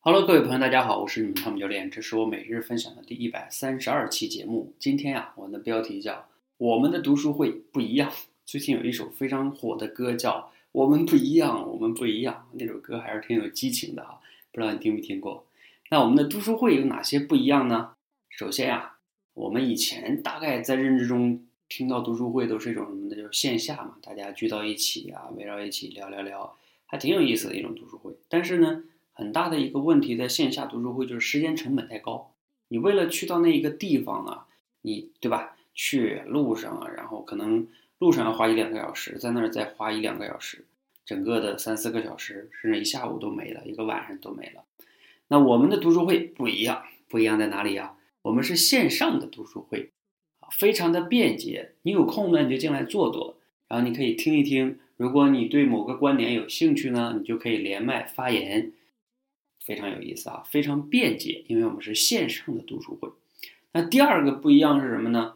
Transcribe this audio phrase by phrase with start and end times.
[0.00, 4.72] Hello，各位朋友，大家好，我是你们汤姆教练，这是我每日分享的第一百三十二期节目。
[4.78, 6.12] 今天呀，我们的标题叫
[6.56, 8.08] 《我们的读书会不一样》。
[8.46, 10.38] 最近有一首非常火的歌叫
[10.70, 14.20] 《我们不一样》，我们不一样，那首歌还是挺有激情的哈，
[14.52, 15.44] 不知道你听没听过？
[15.90, 17.90] 那我们的读书会有哪些不一样呢？
[18.30, 18.98] 首先呀，
[19.34, 26.56] 我们以前大概在认知中听到读书会都是一种什么的，就是线下嘛，大家聚到一起啊，围绕一起聊聊聊，
[26.86, 28.14] 还挺有意思的一种读书会。
[28.28, 28.84] 但是呢，
[29.18, 32.30] 很大的一个问题，在线下读书会就是时间成本太高。
[32.68, 34.46] 你为了去到那一个地方啊，
[34.82, 35.56] 你对吧？
[35.74, 37.66] 去路上啊，然后可能
[37.98, 40.64] 路上要花一两个小时，在那儿再花一两个小时，
[41.04, 44.62] 整个的三四个小时，甚至一下午都没了，一个晚上都没了。
[45.26, 47.96] 那我们的读书会不一样，不一样在哪里呀？
[48.22, 49.90] 我们是线上的读书会，
[50.38, 51.72] 啊，非常的便捷。
[51.82, 54.78] 你有空呢，你就进来坐坐，然后你可以听一听。
[54.96, 58.70] 如果你对某个观点有兴趣呢，你就可以连麦发言。
[59.68, 63.10] 非常有意思啊，非常便捷，因为我们是线上的读书会。
[63.72, 65.34] 那第二个不一样是什么呢？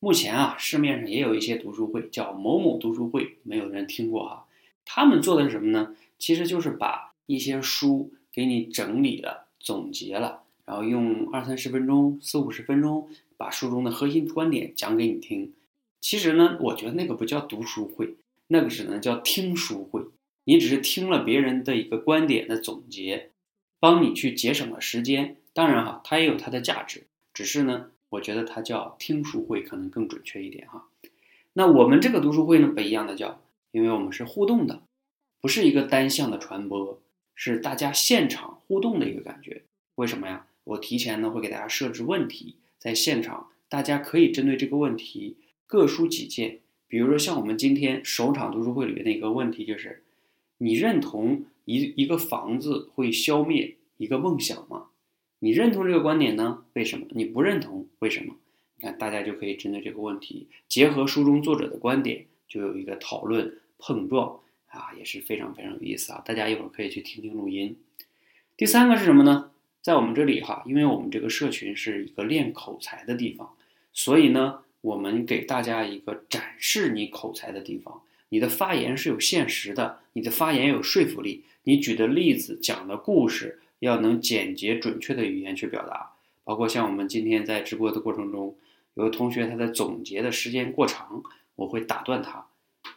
[0.00, 4.46] 目前啊，市面上也有一些读书会，叫某某读书会，没有人听过哈。
[4.84, 5.96] 他们做的是什么呢？
[6.18, 15.54] 其实就是把一些书给你整理了、总结了，然后用二三十分钟、四五十分钟，把书中的核心观点讲给你听。
[16.02, 18.16] 其实呢，我觉得那个不叫读书会，
[18.48, 20.02] 那个只能叫听书会。
[20.44, 23.30] 你只是听了别人的一个观点的总结。
[23.80, 30.86] 帮你去节省了时间，当然哈，它也有它的价值，只是呢，我觉得它叫听书会可能更准确一点哈。
[31.54, 34.82] 那我们这个读书会呢不一样的叫，因为我们是互动的，
[35.40, 37.00] 不是一个单向的传播，
[37.34, 39.62] 是大家现场互动的一个感觉。
[39.96, 40.46] 为什么呀？
[40.64, 46.58] 我提前呢会给大家设置问题，在现场大家可以针对这个问题各抒己见。
[46.86, 50.04] 比如说像我们今天首场读书会里面的一个问题就是，
[50.62, 51.44] 你认同？
[51.66, 54.86] 一一个房子会消灭一个梦想吗？
[55.38, 56.64] 你认同这个观点呢？
[56.72, 57.06] 为什么？
[57.10, 57.86] 你不认同？
[58.00, 58.34] 为什么？
[58.76, 66.20] 你看，大家就可以针对这个问题，结合书中作者的观点，就有一个讨论碰撞啊，也是非常非常有意思啊！
[66.24, 67.76] 大家一会儿可以去听听录音。
[68.56, 69.52] 第三个是什么呢？
[69.80, 73.54] 在我们这里哈，因为我们这个社群是一个练口才的地方，
[73.92, 78.02] 所以呢，我们给大家一个展示你口才的地方。
[78.30, 81.44] 你的发言是有现实的，你的发言有说服力。
[81.64, 88.56] 你举的例子、讲的故事要能简洁准确的语言去表达，包括像我们今天在直播的过程中，
[88.94, 91.22] 有的同学他的总结的时间过长，
[91.56, 92.46] 我会打断他，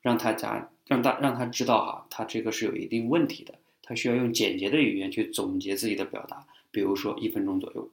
[0.00, 7.90] 让他讲，让他让他知道哈，他这个是有一定问题的，他需要用简洁的语言去总结自己的表达，比如说一分钟左右。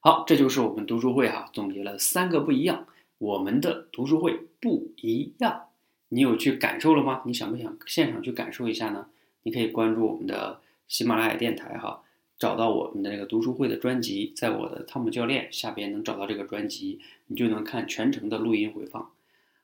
[0.00, 2.86] 好，这就是我们读书会哈，总结了三个不一样，
[3.18, 5.67] 我们的读书会不一样，
[6.10, 7.22] 你有去感受了吗？
[7.26, 9.06] 你想不想现场去感受一下呢？
[9.42, 12.02] 你可以关注我们的喜马拉雅电台哈，
[12.38, 19.10] 找到我们的那个读书会的专辑，在我的汤姆教练下边能找到这个专辑，你就能看全程的录音回放。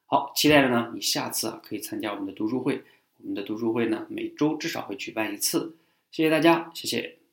[0.07, 2.83] 好，期待着呢，你下次啊可以参加我们的读书会。
[3.19, 5.77] 我们的读书会呢，每周至少会举办一次。
[6.11, 7.24] 谢谢大家，谢谢。